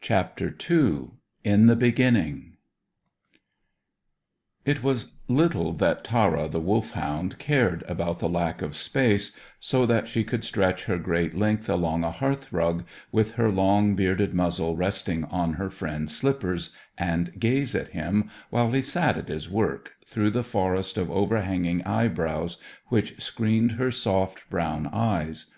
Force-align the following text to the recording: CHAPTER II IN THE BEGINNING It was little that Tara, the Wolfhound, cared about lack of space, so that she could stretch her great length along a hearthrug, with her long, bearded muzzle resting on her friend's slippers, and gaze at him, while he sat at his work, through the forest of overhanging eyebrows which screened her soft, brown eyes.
CHAPTER 0.00 0.48
II 0.68 1.04
IN 1.44 1.66
THE 1.68 1.76
BEGINNING 1.76 2.56
It 4.64 4.82
was 4.82 5.16
little 5.28 5.72
that 5.74 6.02
Tara, 6.02 6.48
the 6.48 6.58
Wolfhound, 6.58 7.38
cared 7.38 7.84
about 7.86 8.20
lack 8.20 8.60
of 8.60 8.76
space, 8.76 9.30
so 9.60 9.86
that 9.86 10.08
she 10.08 10.24
could 10.24 10.42
stretch 10.42 10.86
her 10.86 10.98
great 10.98 11.36
length 11.36 11.68
along 11.68 12.02
a 12.02 12.10
hearthrug, 12.10 12.82
with 13.12 13.34
her 13.36 13.48
long, 13.48 13.94
bearded 13.94 14.34
muzzle 14.34 14.74
resting 14.74 15.22
on 15.26 15.52
her 15.52 15.70
friend's 15.70 16.16
slippers, 16.16 16.74
and 16.98 17.38
gaze 17.38 17.76
at 17.76 17.90
him, 17.90 18.28
while 18.50 18.72
he 18.72 18.82
sat 18.82 19.16
at 19.16 19.28
his 19.28 19.48
work, 19.48 19.92
through 20.04 20.30
the 20.30 20.42
forest 20.42 20.98
of 20.98 21.12
overhanging 21.12 21.80
eyebrows 21.84 22.56
which 22.88 23.22
screened 23.22 23.72
her 23.78 23.92
soft, 23.92 24.42
brown 24.50 24.88
eyes. 24.88 25.52